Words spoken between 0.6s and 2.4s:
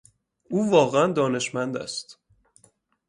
واقعا دانشمند است.